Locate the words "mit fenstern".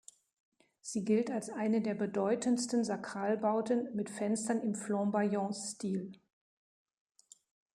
3.95-4.59